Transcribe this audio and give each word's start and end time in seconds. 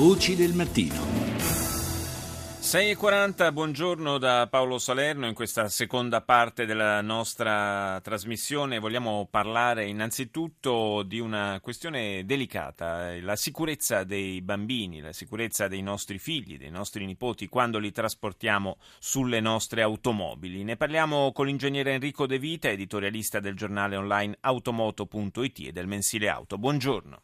Voci 0.00 0.34
del 0.34 0.54
mattino. 0.54 0.94
6.40, 0.94 3.52
buongiorno 3.52 4.16
da 4.16 4.48
Paolo 4.50 4.78
Salerno. 4.78 5.26
In 5.26 5.34
questa 5.34 5.68
seconda 5.68 6.22
parte 6.22 6.64
della 6.64 7.02
nostra 7.02 8.00
trasmissione 8.02 8.78
vogliamo 8.78 9.28
parlare 9.30 9.84
innanzitutto 9.84 11.02
di 11.02 11.18
una 11.18 11.60
questione 11.60 12.24
delicata, 12.24 13.14
la 13.20 13.36
sicurezza 13.36 14.04
dei 14.04 14.40
bambini, 14.40 15.00
la 15.00 15.12
sicurezza 15.12 15.68
dei 15.68 15.82
nostri 15.82 16.18
figli, 16.18 16.56
dei 16.56 16.70
nostri 16.70 17.04
nipoti 17.04 17.46
quando 17.48 17.78
li 17.78 17.92
trasportiamo 17.92 18.78
sulle 18.98 19.40
nostre 19.40 19.82
automobili. 19.82 20.64
Ne 20.64 20.78
parliamo 20.78 21.30
con 21.32 21.44
l'ingegnere 21.44 21.92
Enrico 21.92 22.24
De 22.24 22.38
Vita, 22.38 22.70
editorialista 22.70 23.38
del 23.38 23.54
giornale 23.54 23.96
online 23.96 24.34
automoto.it 24.40 25.66
e 25.66 25.72
del 25.72 25.86
mensile 25.86 26.30
auto. 26.30 26.56
Buongiorno. 26.56 27.20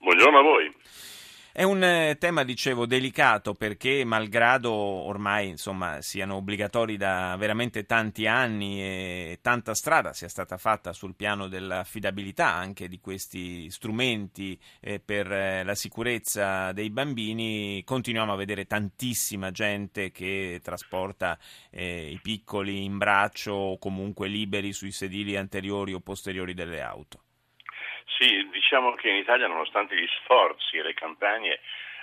Buongiorno 0.00 0.38
a 0.38 0.42
voi. 0.42 0.74
È 1.56 1.62
un 1.62 1.82
eh, 1.82 2.18
tema, 2.18 2.44
dicevo, 2.44 2.84
delicato 2.84 3.54
perché 3.54 4.04
malgrado 4.04 4.70
ormai 4.74 5.48
insomma, 5.48 6.02
siano 6.02 6.34
obbligatori 6.34 6.98
da 6.98 7.34
veramente 7.38 7.86
tanti 7.86 8.26
anni 8.26 8.78
e 8.82 9.38
tanta 9.40 9.72
strada 9.74 10.12
sia 10.12 10.28
stata 10.28 10.58
fatta 10.58 10.92
sul 10.92 11.14
piano 11.14 11.48
dell'affidabilità 11.48 12.52
anche 12.52 12.88
di 12.88 13.00
questi 13.00 13.70
strumenti 13.70 14.60
eh, 14.80 15.00
per 15.00 15.32
eh, 15.32 15.64
la 15.64 15.74
sicurezza 15.74 16.72
dei 16.72 16.90
bambini, 16.90 17.82
continuiamo 17.84 18.34
a 18.34 18.36
vedere 18.36 18.66
tantissima 18.66 19.50
gente 19.50 20.12
che 20.12 20.60
trasporta 20.62 21.38
i 21.70 22.18
piccoli 22.20 22.84
in 22.84 22.98
braccio 22.98 23.52
o 23.52 23.78
comunque 23.78 24.28
liberi 24.28 24.74
sui 24.74 24.92
sedili 24.92 25.38
anteriori 25.38 25.94
o 25.94 26.00
posteriori 26.00 26.52
delle 26.52 26.82
auto. 26.82 27.20
Sì, 28.06 28.48
diciamo 28.50 28.94
che 28.94 29.08
in 29.08 29.16
Italia, 29.16 29.46
nonostante 29.46 29.96
gli 29.96 30.06
sforzi 30.22 30.76
e 30.78 30.82
le 30.82 30.94
campagne, 30.94 31.60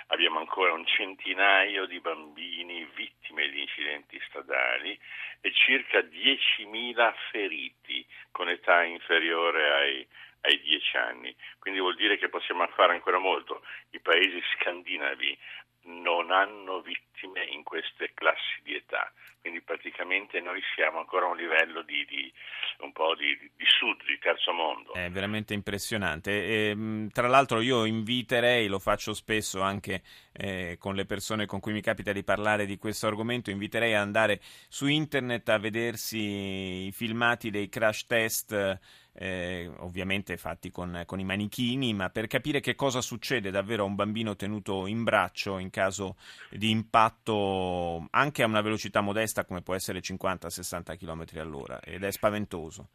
abbiamo 0.08 0.38
ancora 0.38 0.72
un 0.72 0.86
centinaio 0.86 1.86
di 1.86 1.98
bambini 2.00 2.88
vittime 2.94 3.48
di 3.48 3.62
incidenti 3.62 4.20
stradali 4.28 4.98
e 5.40 5.52
circa 5.52 6.00
10.000 6.00 7.14
feriti 7.30 8.06
con 8.30 8.48
età 8.48 8.82
inferiore 8.84 9.72
ai, 9.72 10.06
ai 10.42 10.60
10 10.60 10.96
anni. 10.98 11.34
Quindi 11.58 11.80
vuol 11.80 11.96
dire 11.96 12.18
che 12.18 12.28
possiamo 12.28 12.66
fare 12.68 12.92
ancora 12.92 13.18
molto. 13.18 13.64
I 13.90 14.00
paesi 14.00 14.40
scandinavi 14.56 15.38
non 15.86 16.30
hanno 16.30 16.80
vittime 16.80 17.44
in 17.44 17.62
queste 17.62 18.12
classi 18.14 18.60
di 18.62 18.74
età, 18.74 19.12
quindi 19.54 19.62
praticamente 19.62 20.40
noi 20.40 20.60
siamo 20.74 20.98
ancora 20.98 21.26
a 21.26 21.30
un 21.30 21.36
livello 21.36 21.82
di, 21.82 22.04
di 22.08 22.32
un 22.80 22.90
po' 22.92 23.14
di, 23.14 23.38
di, 23.56 23.64
sud, 23.66 24.04
di 24.04 24.18
terzo 24.18 24.52
mondo. 24.52 24.92
È 24.92 25.08
veramente 25.10 25.54
impressionante. 25.54 26.30
E, 26.30 27.08
tra 27.12 27.28
l'altro 27.28 27.60
io 27.60 27.84
inviterei, 27.84 28.66
lo 28.66 28.80
faccio 28.80 29.14
spesso 29.14 29.60
anche 29.60 30.02
eh, 30.32 30.76
con 30.78 30.96
le 30.96 31.04
persone 31.04 31.46
con 31.46 31.60
cui 31.60 31.72
mi 31.72 31.80
capita 31.80 32.12
di 32.12 32.24
parlare 32.24 32.66
di 32.66 32.78
questo 32.78 33.06
argomento, 33.06 33.50
inviterei 33.50 33.94
ad 33.94 34.02
andare 34.02 34.40
su 34.68 34.86
internet 34.86 35.48
a 35.48 35.58
vedersi 35.58 36.86
i 36.86 36.92
filmati 36.92 37.50
dei 37.50 37.68
crash 37.68 38.06
test 38.06 38.80
eh, 39.14 39.70
ovviamente 39.78 40.36
fatti 40.36 40.70
con, 40.70 41.02
con, 41.06 41.20
i 41.20 41.24
manichini, 41.24 41.94
ma 41.94 42.10
per 42.10 42.26
capire 42.26 42.60
che 42.60 42.74
cosa 42.74 43.00
succede 43.00 43.50
davvero 43.50 43.84
a 43.84 43.86
un 43.86 43.94
bambino 43.94 44.36
tenuto 44.36 44.86
in 44.86 45.04
braccio 45.04 45.58
in 45.58 45.70
caso 45.70 46.16
di 46.50 46.70
impatto 46.70 48.06
anche 48.10 48.42
a 48.42 48.46
una 48.46 48.60
velocità 48.60 49.00
modesta 49.00 49.44
come 49.44 49.62
può 49.62 49.74
essere 49.74 50.00
50-60 50.00 50.96
km 50.96 51.24
all'ora 51.38 51.80
ed 51.80 52.02
è 52.02 52.10
spaventoso. 52.10 52.88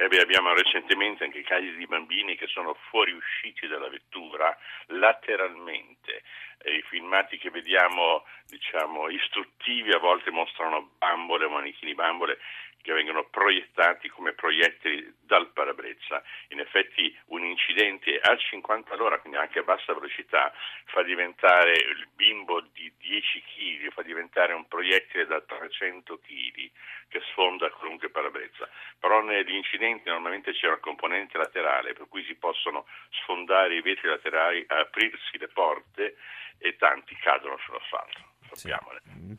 Eh 0.00 0.06
beh, 0.06 0.20
abbiamo 0.20 0.54
recentemente 0.54 1.24
anche 1.24 1.42
casi 1.42 1.74
di 1.74 1.84
bambini 1.88 2.36
che 2.36 2.46
sono 2.46 2.74
fuoriusciti 2.88 3.66
dalla 3.66 3.88
vettura 3.88 4.56
lateralmente. 4.86 6.22
E 6.58 6.76
I 6.76 6.82
filmati 6.82 7.36
che 7.36 7.50
vediamo, 7.50 8.24
diciamo, 8.46 9.08
istruttivi 9.08 9.90
a 9.90 9.98
volte 9.98 10.30
mostrano 10.30 10.90
bambole, 10.98 11.48
manichini 11.48 11.96
bambole 11.96 12.38
che 12.82 12.92
vengono 12.92 13.24
proiettati 13.24 14.08
come 14.08 14.32
proiettili 14.32 15.14
dal 15.20 15.50
parabrezza. 15.52 16.22
In 16.48 16.60
effetti 16.60 17.16
un 17.26 17.44
incidente 17.44 18.18
a 18.18 18.36
50 18.36 18.94
all'ora, 18.94 19.18
quindi 19.18 19.38
anche 19.38 19.58
a 19.58 19.62
bassa 19.62 19.92
velocità, 19.92 20.52
fa 20.86 21.02
diventare 21.02 21.72
il 21.72 22.08
bimbo 22.14 22.60
di 22.72 22.92
10 22.98 23.42
kg, 23.42 23.92
fa 23.92 24.02
diventare 24.02 24.52
un 24.52 24.66
proiettile 24.66 25.26
da 25.26 25.40
300 25.40 26.18
kg 26.18 26.70
che 27.08 27.20
sfonda 27.30 27.70
qualunque 27.70 28.10
parabrezza. 28.10 28.68
Però 28.98 29.20
negli 29.22 29.54
incidenti 29.54 30.08
normalmente 30.08 30.52
c'è 30.52 30.66
una 30.66 30.78
componente 30.78 31.38
laterale 31.38 31.92
per 31.92 32.08
cui 32.08 32.24
si 32.24 32.34
possono 32.34 32.86
sfondare 33.22 33.74
i 33.74 33.82
vetri 33.82 34.08
laterali, 34.08 34.64
aprirsi 34.66 35.38
le 35.38 35.48
porte 35.48 36.16
e 36.58 36.76
tanti 36.76 37.14
cadono 37.16 37.58
sull'asfalto. 37.58 38.27
Sì. 38.52 38.68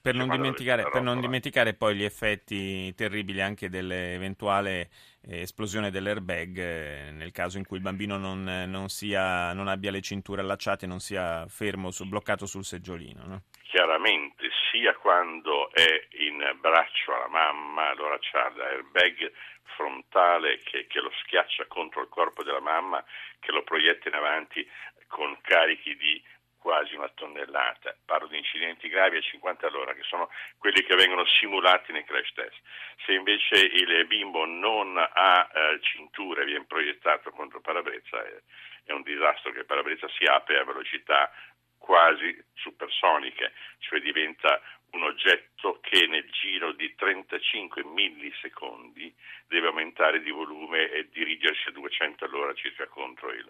Per, 0.01 0.15
non 0.15 0.27
per, 0.27 1.01
non 1.01 1.19
dimenticare, 1.19 1.73
poi 1.73 1.95
gli 1.95 2.03
effetti 2.03 2.93
terribili 2.95 3.41
anche 3.41 3.69
dell'eventuale 3.69 4.89
eh, 5.21 5.41
esplosione 5.41 5.91
dell'airbag 5.91 6.57
eh, 6.57 7.11
nel 7.11 7.31
caso 7.31 7.57
in 7.57 7.65
cui 7.65 7.77
il 7.77 7.83
bambino 7.83 8.17
non, 8.17 8.43
non, 8.43 8.89
sia, 8.89 9.53
non 9.53 9.67
abbia 9.67 9.91
le 9.91 10.01
cinture 10.01 10.41
allacciate 10.41 10.87
non 10.87 10.99
sia 10.99 11.45
fermo, 11.47 11.91
su, 11.91 12.07
bloccato 12.07 12.45
sul 12.45 12.63
seggiolino. 12.63 13.25
No? 13.25 13.43
Chiaramente, 13.63 14.49
sia 14.71 14.93
quando 14.95 15.71
è 15.71 16.07
in 16.19 16.37
braccio 16.59 17.13
alla 17.13 17.27
mamma, 17.27 17.89
allora 17.89 18.17
c'ha 18.19 18.49
l'airbag 18.55 19.31
frontale 19.75 20.59
che, 20.63 20.87
che 20.87 20.99
lo 20.99 21.11
schiaccia 21.23 21.65
contro 21.67 22.01
il 22.01 22.09
corpo 22.09 22.43
della 22.43 22.59
mamma, 22.59 23.03
che 23.39 23.51
lo 23.51 23.63
proietta 23.63 24.09
in 24.09 24.15
avanti 24.15 24.67
con 25.07 25.37
carichi 25.41 25.95
di 25.95 26.21
quasi 26.59 26.95
una 26.95 27.09
tonnellata, 27.09 27.95
parlo 28.05 28.27
di 28.27 28.37
incidenti 28.37 28.89
gravi 28.89 29.17
a 29.17 29.21
50 29.21 29.67
all'ora, 29.67 29.93
che 29.93 30.03
sono 30.03 30.29
quelli 30.57 30.83
che 30.83 30.95
vengono 30.95 31.25
simulati 31.25 31.91
nei 31.91 32.03
crash 32.03 32.33
test. 32.33 32.59
Se 33.05 33.13
invece 33.13 33.65
il 33.65 34.05
bimbo 34.05 34.45
non 34.45 34.97
ha 34.97 35.49
eh, 35.51 35.79
cintura 35.81 36.41
e 36.41 36.45
viene 36.45 36.65
proiettato 36.65 37.31
contro 37.31 37.57
il 37.57 37.63
parabrezza, 37.63 38.23
è, 38.23 38.41
è 38.85 38.91
un 38.91 39.01
disastro 39.01 39.51
che 39.51 39.59
il 39.59 39.65
parabrezza 39.65 40.07
si 40.09 40.25
apre 40.25 40.59
a 40.59 40.65
velocità 40.65 41.31
quasi 41.77 42.37
supersoniche, 42.53 43.53
cioè 43.79 43.99
diventa 44.01 44.61
un 44.91 45.03
oggetto 45.03 45.79
che 45.81 46.07
nel 46.07 46.29
giro 46.29 46.73
di 46.73 46.93
35 46.95 47.83
millisecondi 47.85 49.13
deve 49.47 49.67
aumentare 49.67 50.21
di 50.21 50.31
volume 50.31 50.89
e 50.91 51.09
dirigersi 51.09 51.69
a 51.69 51.71
200 51.71 52.25
all'ora 52.25 52.53
circa 52.53 52.87
contro 52.87 53.31
il, 53.31 53.45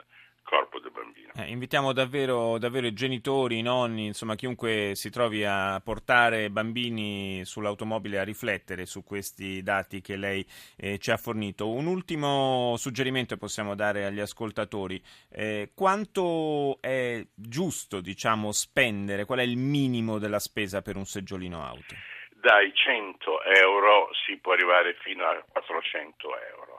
corpo 0.50 0.80
del 0.80 0.92
bambino. 0.92 1.32
Eh, 1.36 1.52
invitiamo 1.52 1.94
davvero, 1.94 2.58
davvero, 2.58 2.88
i 2.88 2.94
genitori, 2.94 3.60
i 3.60 3.62
nonni, 3.62 4.08
insomma 4.08 4.34
chiunque 4.34 4.94
si 4.96 5.12
trovi 5.12 5.46
a 5.46 5.80
portare 5.84 6.50
bambini 6.50 7.46
sull'automobile 7.46 8.18
a 8.18 8.24
riflettere 8.24 8.88
su 8.88 9.04
questi 9.04 9.62
dati 9.62 10.02
che 10.02 10.16
lei 10.16 10.44
eh, 10.76 10.98
ci 10.98 11.12
ha 11.12 11.18
fornito. 11.18 11.70
Un 11.70 11.86
ultimo 11.86 12.74
suggerimento 12.78 13.38
possiamo 13.38 13.76
dare 13.76 14.06
agli 14.06 14.20
ascoltatori. 14.20 15.00
Eh, 15.32 15.72
quanto 15.76 16.80
è 16.82 17.24
giusto 17.36 18.02
diciamo, 18.02 18.52
spendere? 18.52 19.26
Qual 19.26 19.40
è 19.40 19.44
il 19.44 19.58
minimo 19.58 20.18
della 20.18 20.40
spesa 20.40 20.82
per 20.82 20.96
un 20.96 21.06
seggiolino 21.06 21.64
auto? 21.64 21.94
Dai 22.42 22.72
100 22.74 23.44
euro 23.44 24.10
si 24.26 24.38
può 24.38 24.54
arrivare 24.54 24.96
fino 25.04 25.26
a 25.26 25.44
400 25.52 26.28
euro 26.56 26.79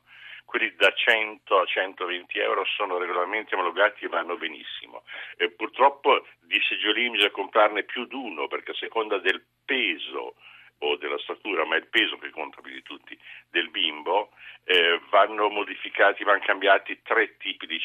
quelli 0.51 0.75
da 0.75 0.93
100 0.93 1.61
a 1.61 1.65
120 1.65 2.39
euro 2.41 2.65
sono 2.65 2.99
regolarmente 2.99 3.55
omologati 3.55 4.05
e 4.05 4.09
vanno 4.09 4.37
benissimo. 4.37 5.05
E 5.37 5.49
purtroppo 5.53 6.27
di 6.41 6.61
seggiolini 6.69 7.11
bisogna 7.11 7.31
comprarne 7.31 7.85
più 7.85 8.05
di 8.07 8.17
uno 8.17 8.49
perché 8.49 8.73
a 8.73 8.75
seconda 8.75 9.19
del 9.19 9.41
peso 9.65 10.35
o 10.79 10.97
della 10.97 11.19
statura, 11.19 11.65
ma 11.65 11.77
è 11.77 11.79
il 11.79 11.87
peso 11.87 12.19
che 12.19 12.31
conta 12.31 12.61
più 12.61 12.73
di 12.73 12.83
tutti, 12.83 13.17
del 13.51 13.71
bimbo, 13.71 14.33
eh, 14.65 15.01
vanno 15.11 15.49
modificati, 15.51 16.25
vanno 16.25 16.43
cambiati 16.45 17.01
tre 17.03 17.37
tipi 17.37 17.67
di, 17.67 17.79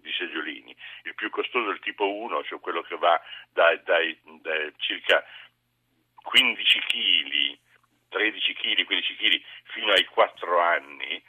di, 0.00 0.12
seggiolini. 0.12 0.74
Il 1.02 1.14
più 1.14 1.28
costoso 1.28 1.68
è 1.68 1.74
il 1.74 1.80
tipo 1.80 2.10
1, 2.10 2.42
cioè 2.44 2.58
quello 2.60 2.80
che 2.80 2.96
va 2.96 3.20
dai, 3.52 3.82
dai, 3.84 4.18
dai 4.40 4.72
circa 4.78 5.22
15 6.22 6.78
kg, 6.86 7.58
13 8.08 8.54
kg, 8.54 8.84
15 8.84 9.16
kg 9.16 9.42
fino 9.64 9.92
ai 9.92 10.04
4 10.06 10.58
anni, 10.58 11.22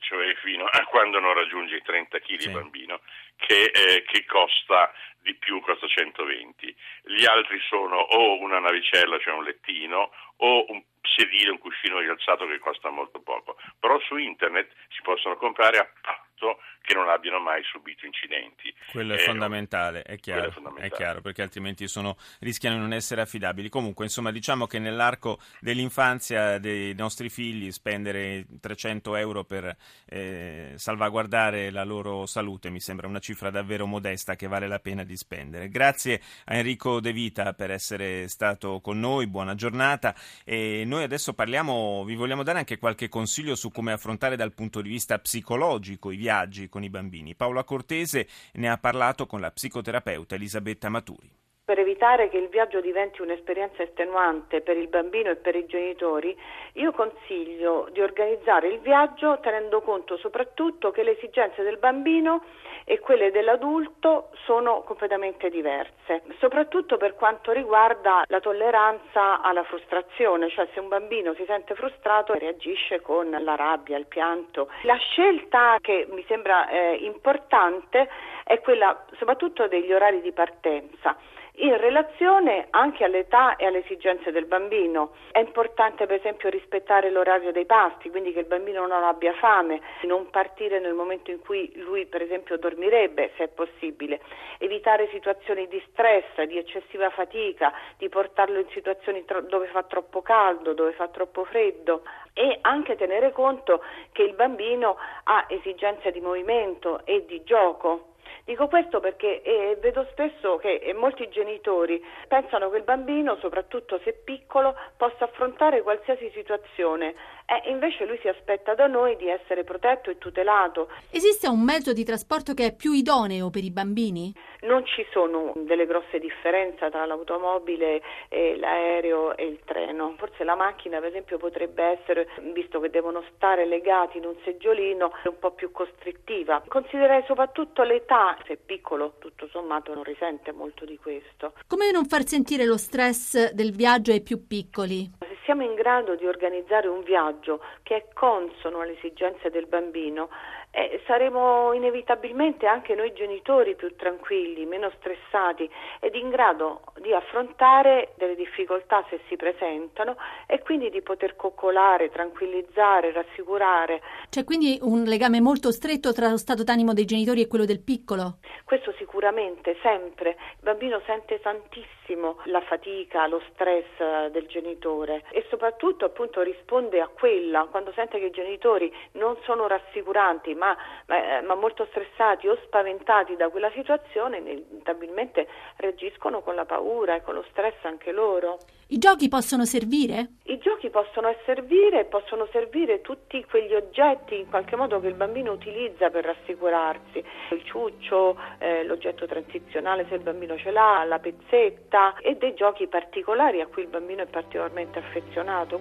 cioè 0.00 0.34
fino 0.36 0.64
a 0.64 0.84
quando 0.84 1.18
non 1.20 1.34
raggiunge 1.34 1.76
i 1.76 1.82
30 1.82 2.18
kg 2.20 2.38
sì. 2.38 2.50
bambino, 2.50 3.00
che, 3.36 3.70
eh, 3.72 4.04
che, 4.04 4.24
costa 4.24 4.92
di 5.20 5.34
più, 5.34 5.60
costa 5.60 5.86
120. 5.86 6.76
Gli 7.02 7.24
altri 7.24 7.58
sono 7.68 7.96
o 7.96 8.40
una 8.40 8.58
navicella, 8.58 9.18
cioè 9.18 9.34
un 9.34 9.44
lettino, 9.44 10.12
o 10.36 10.64
un 10.68 10.82
sedile, 11.02 11.50
un 11.50 11.58
cuscino 11.58 11.98
rialzato 11.98 12.46
che 12.46 12.58
costa 12.58 12.90
molto 12.90 13.20
poco. 13.20 13.56
Però 13.78 13.98
su 14.00 14.16
internet 14.16 14.70
si 14.88 15.02
possono 15.02 15.36
comprare 15.36 15.78
a 15.78 15.90
patto 16.00 16.60
che 16.84 16.92
non 16.92 17.08
abbiano 17.08 17.40
mai 17.40 17.62
subito 17.64 18.04
incidenti. 18.04 18.72
Quello 18.92 19.14
è, 19.14 19.16
eh, 19.16 19.24
fondamentale, 19.24 20.02
è 20.02 20.18
chiaro, 20.18 20.48
è 20.48 20.50
fondamentale, 20.50 20.92
è 20.92 20.94
chiaro, 20.94 21.20
perché 21.22 21.40
altrimenti 21.40 21.88
sono, 21.88 22.18
rischiano 22.40 22.76
di 22.76 22.82
non 22.82 22.92
essere 22.92 23.22
affidabili. 23.22 23.70
Comunque, 23.70 24.04
insomma, 24.04 24.30
diciamo 24.30 24.66
che 24.66 24.78
nell'arco 24.78 25.38
dell'infanzia 25.60 26.58
dei 26.58 26.94
nostri 26.94 27.30
figli 27.30 27.72
spendere 27.72 28.44
300 28.60 29.16
euro 29.16 29.44
per 29.44 29.74
eh, 30.04 30.74
salvaguardare 30.76 31.70
la 31.70 31.84
loro 31.84 32.26
salute 32.26 32.68
mi 32.68 32.80
sembra 32.80 33.06
una 33.06 33.18
cifra 33.18 33.48
davvero 33.48 33.86
modesta 33.86 34.36
che 34.36 34.46
vale 34.46 34.68
la 34.68 34.78
pena 34.78 35.04
di 35.04 35.16
spendere. 35.16 35.70
Grazie 35.70 36.20
a 36.44 36.56
Enrico 36.56 37.00
De 37.00 37.12
Vita 37.12 37.54
per 37.54 37.70
essere 37.70 38.28
stato 38.28 38.80
con 38.82 39.00
noi, 39.00 39.26
buona 39.26 39.54
giornata 39.54 40.14
e 40.44 40.84
noi 40.84 41.02
adesso 41.02 41.32
parliamo, 41.32 42.04
vi 42.04 42.14
vogliamo 42.14 42.42
dare 42.42 42.58
anche 42.58 42.76
qualche 42.76 43.08
consiglio 43.08 43.54
su 43.54 43.70
come 43.70 43.92
affrontare 43.92 44.36
dal 44.36 44.52
punto 44.52 44.82
di 44.82 44.90
vista 44.90 45.18
psicologico 45.18 46.10
i 46.10 46.16
viaggi 46.16 46.68
con 46.74 46.82
i 46.82 46.90
bambini. 46.90 47.36
Paola 47.36 47.62
Cortese 47.62 48.26
ne 48.54 48.68
ha 48.68 48.78
parlato 48.78 49.26
con 49.26 49.40
la 49.40 49.52
psicoterapeuta 49.52 50.34
Elisabetta 50.34 50.88
Maturi. 50.88 51.30
Per 51.66 51.78
evitare 51.78 52.28
che 52.28 52.36
il 52.36 52.48
viaggio 52.48 52.82
diventi 52.82 53.22
un'esperienza 53.22 53.82
estenuante 53.82 54.60
per 54.60 54.76
il 54.76 54.88
bambino 54.88 55.30
e 55.30 55.36
per 55.36 55.56
i 55.56 55.64
genitori, 55.64 56.38
io 56.74 56.92
consiglio 56.92 57.88
di 57.90 58.02
organizzare 58.02 58.68
il 58.68 58.80
viaggio 58.80 59.40
tenendo 59.40 59.80
conto 59.80 60.18
soprattutto 60.18 60.90
che 60.90 61.02
le 61.02 61.12
esigenze 61.12 61.62
del 61.62 61.78
bambino 61.78 62.44
e 62.84 63.00
quelle 63.00 63.30
dell'adulto 63.30 64.28
sono 64.44 64.82
completamente 64.82 65.48
diverse, 65.48 66.24
soprattutto 66.38 66.98
per 66.98 67.14
quanto 67.14 67.50
riguarda 67.50 68.24
la 68.26 68.40
tolleranza 68.40 69.40
alla 69.40 69.64
frustrazione, 69.64 70.50
cioè 70.50 70.68
se 70.74 70.80
un 70.80 70.88
bambino 70.88 71.32
si 71.32 71.46
sente 71.46 71.74
frustrato 71.74 72.34
reagisce 72.34 73.00
con 73.00 73.30
la 73.30 73.54
rabbia, 73.54 73.96
il 73.96 74.04
pianto. 74.04 74.68
La 74.82 74.96
scelta 74.96 75.78
che 75.80 76.06
mi 76.10 76.22
sembra 76.28 76.68
eh, 76.68 76.96
importante 76.96 78.06
è 78.44 78.60
quella 78.60 79.02
soprattutto 79.16 79.66
degli 79.66 79.94
orari 79.94 80.20
di 80.20 80.32
partenza 80.32 81.16
in 81.56 81.76
relazione 81.76 82.66
anche 82.70 83.04
all'età 83.04 83.54
e 83.56 83.66
alle 83.66 83.84
esigenze 83.84 84.32
del 84.32 84.46
bambino. 84.46 85.12
È 85.30 85.38
importante 85.38 86.06
per 86.06 86.18
esempio 86.18 86.48
rispettare 86.48 87.10
l'orario 87.10 87.52
dei 87.52 87.66
pasti, 87.66 88.10
quindi 88.10 88.32
che 88.32 88.40
il 88.40 88.46
bambino 88.46 88.86
non 88.86 89.04
abbia 89.04 89.32
fame, 89.34 89.80
non 90.02 90.30
partire 90.30 90.80
nel 90.80 90.94
momento 90.94 91.30
in 91.30 91.38
cui 91.40 91.70
lui 91.76 92.06
per 92.06 92.22
esempio 92.22 92.58
dormirebbe, 92.58 93.30
se 93.36 93.44
è 93.44 93.48
possibile, 93.48 94.20
evitare 94.58 95.08
situazioni 95.12 95.68
di 95.68 95.80
stress, 95.90 96.42
di 96.42 96.58
eccessiva 96.58 97.10
fatica, 97.10 97.72
di 97.98 98.08
portarlo 98.08 98.58
in 98.58 98.68
situazioni 98.70 99.24
tro- 99.24 99.42
dove 99.42 99.66
fa 99.66 99.84
troppo 99.84 100.22
caldo, 100.22 100.72
dove 100.72 100.92
fa 100.92 101.06
troppo 101.08 101.44
freddo 101.44 102.02
e 102.32 102.58
anche 102.62 102.96
tenere 102.96 103.30
conto 103.30 103.80
che 104.10 104.22
il 104.22 104.34
bambino 104.34 104.96
ha 105.24 105.44
esigenze 105.48 106.10
di 106.10 106.20
movimento 106.20 107.04
e 107.04 107.24
di 107.26 107.44
gioco 107.44 108.13
Dico 108.44 108.68
questo 108.68 109.00
perché 109.00 109.40
eh, 109.40 109.78
vedo 109.80 110.06
spesso 110.10 110.58
che 110.58 110.74
eh, 110.74 110.92
molti 110.92 111.30
genitori 111.30 112.02
pensano 112.28 112.68
che 112.68 112.76
il 112.76 112.82
bambino, 112.82 113.36
soprattutto 113.36 113.98
se 114.04 114.12
piccolo, 114.12 114.74
possa 114.98 115.24
affrontare 115.24 115.80
qualsiasi 115.80 116.30
situazione 116.34 117.14
e 117.46 117.70
invece 117.70 118.06
lui 118.06 118.18
si 118.20 118.28
aspetta 118.28 118.74
da 118.74 118.86
noi 118.86 119.16
di 119.16 119.28
essere 119.28 119.64
protetto 119.64 120.10
e 120.10 120.18
tutelato. 120.18 120.88
Esiste 121.10 121.48
un 121.48 121.62
mezzo 121.62 121.92
di 121.92 122.04
trasporto 122.04 122.54
che 122.54 122.66
è 122.66 122.74
più 122.74 122.92
idoneo 122.92 123.50
per 123.50 123.64
i 123.64 123.70
bambini? 123.70 124.32
Non 124.62 124.86
ci 124.86 125.06
sono 125.12 125.52
delle 125.56 125.84
grosse 125.84 126.18
differenze 126.18 126.88
tra 126.90 127.04
l'automobile, 127.04 128.00
l'aereo 128.30 129.36
e 129.36 129.44
il 129.44 129.60
treno. 129.64 130.14
Forse 130.16 130.42
la 130.42 130.54
macchina, 130.54 131.00
per 131.00 131.10
esempio, 131.10 131.36
potrebbe 131.36 131.82
essere, 131.84 132.28
visto 132.54 132.80
che 132.80 132.88
devono 132.88 133.22
stare 133.34 133.66
legati 133.66 134.16
in 134.16 134.24
un 134.24 134.36
seggiolino, 134.42 135.12
un 135.24 135.38
po' 135.38 135.50
più 135.50 135.70
costrittiva. 135.70 136.62
Considererei 136.66 137.24
soprattutto 137.26 137.82
l'età 137.82 138.38
se 138.46 138.54
è 138.54 138.56
piccolo 138.56 139.16
tutto 139.18 139.48
sommato 139.48 139.92
non 139.92 140.02
risente 140.02 140.50
molto 140.52 140.86
di 140.86 140.96
questo. 140.96 141.52
Come 141.66 141.90
non 141.90 142.06
far 142.06 142.26
sentire 142.26 142.64
lo 142.64 142.78
stress 142.78 143.52
del 143.52 143.72
viaggio 143.72 144.12
ai 144.12 144.22
più 144.22 144.46
piccoli? 144.46 145.10
Siamo 145.44 145.62
in 145.62 145.74
grado 145.74 146.14
di 146.14 146.26
organizzare 146.26 146.88
un 146.88 147.02
viaggio 147.02 147.60
che 147.82 147.96
è 147.96 148.04
consono 148.14 148.80
alle 148.80 148.96
esigenze 148.96 149.50
del 149.50 149.66
bambino, 149.66 150.30
eh, 150.74 151.00
saremo 151.06 151.72
inevitabilmente 151.72 152.66
anche 152.66 152.94
noi 152.94 153.12
genitori 153.12 153.76
più 153.76 153.94
tranquilli, 153.94 154.66
meno 154.66 154.90
stressati 154.98 155.70
ed 156.00 156.14
in 156.16 156.30
grado 156.30 156.82
di 157.00 157.12
affrontare 157.14 158.12
delle 158.16 158.34
difficoltà 158.34 159.04
se 159.08 159.20
si 159.28 159.36
presentano 159.36 160.16
e 160.46 160.60
quindi 160.62 160.90
di 160.90 161.00
poter 161.00 161.36
coccolare, 161.36 162.10
tranquillizzare, 162.10 163.12
rassicurare. 163.12 164.02
C'è 164.28 164.42
quindi 164.42 164.78
un 164.82 165.04
legame 165.04 165.40
molto 165.40 165.70
stretto 165.70 166.12
tra 166.12 166.28
lo 166.28 166.36
stato 166.36 166.64
d'animo 166.64 166.92
dei 166.92 167.04
genitori 167.04 167.42
e 167.42 167.46
quello 167.46 167.64
del 167.64 167.80
piccolo? 167.80 168.38
Questo 168.64 168.92
sicuramente, 168.98 169.76
sempre. 169.82 170.30
Il 170.30 170.62
bambino 170.62 171.00
sente 171.06 171.38
tantissimo 171.40 172.38
la 172.44 172.60
fatica, 172.62 173.26
lo 173.28 173.40
stress 173.52 174.30
del 174.30 174.46
genitore 174.46 175.22
e 175.30 175.46
soprattutto 175.50 176.06
appunto 176.06 176.42
risponde 176.42 177.00
a 177.00 177.08
quella 177.08 177.68
quando 177.70 177.92
sente 177.92 178.18
che 178.18 178.26
i 178.26 178.30
genitori 178.30 178.92
non 179.12 179.36
sono 179.44 179.68
rassicuranti 179.68 180.54
ma, 180.64 180.76
ma, 181.06 181.40
ma 181.42 181.54
molto 181.54 181.86
stressati 181.90 182.48
o 182.48 182.56
spaventati 182.64 183.36
da 183.36 183.50
quella 183.50 183.70
situazione, 183.72 184.38
inevitabilmente 184.38 185.46
reagiscono 185.76 186.40
con 186.40 186.54
la 186.54 186.64
paura 186.64 187.14
e 187.14 187.22
con 187.22 187.34
lo 187.34 187.44
stress 187.50 187.76
anche 187.82 188.12
loro. 188.12 188.58
I 188.88 188.98
giochi 188.98 189.28
possono 189.28 189.64
servire? 189.64 190.28
I 190.44 190.58
giochi 190.58 190.90
possono 190.90 191.34
servire 191.44 192.00
e 192.00 192.04
possono 192.04 192.46
servire 192.52 193.00
tutti 193.00 193.44
quegli 193.44 193.74
oggetti 193.74 194.38
in 194.38 194.48
qualche 194.48 194.76
modo 194.76 195.00
che 195.00 195.08
il 195.08 195.14
bambino 195.14 195.52
utilizza 195.52 196.10
per 196.10 196.24
rassicurarsi. 196.24 197.24
Il 197.50 197.64
ciuccio, 197.64 198.38
eh, 198.58 198.84
l'oggetto 198.84 199.26
transizionale 199.26 200.06
se 200.08 200.14
il 200.14 200.22
bambino 200.22 200.56
ce 200.58 200.70
l'ha, 200.70 201.02
la 201.04 201.18
pezzetta 201.18 202.16
e 202.18 202.36
dei 202.36 202.54
giochi 202.54 202.86
particolari 202.86 203.60
a 203.60 203.66
cui 203.66 203.82
il 203.82 203.88
bambino 203.88 204.22
è 204.22 204.26
particolarmente 204.26 204.98
affezionato. 204.98 205.80